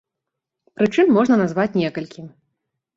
[0.79, 2.21] Прычын можна назваць некалькі.